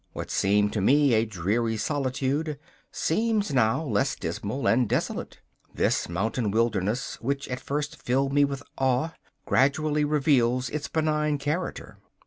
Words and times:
What 0.13 0.31
seemed 0.31 0.73
to 0.73 0.81
me 0.81 1.13
a 1.13 1.25
dreary 1.25 1.77
solitude 1.77 2.57
seems 2.91 3.53
now 3.53 3.83
less 3.85 4.15
dismal 4.15 4.65
and 4.65 4.89
desolate. 4.89 5.41
This 5.75 6.09
mountain 6.09 6.49
wilderness, 6.49 7.21
which 7.21 7.47
at 7.49 7.59
first 7.59 8.01
filled 8.01 8.33
me 8.33 8.43
with 8.43 8.63
awe, 8.79 9.09
gradually 9.45 10.03
reveals 10.03 10.71
its 10.71 10.87
benign 10.87 11.37
character. 11.37 11.99